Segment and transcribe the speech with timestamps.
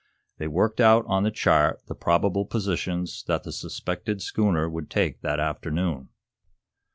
[0.39, 5.21] They worked out on the chart the probable positions that the suspected schooner would take
[5.21, 6.09] that afternoon.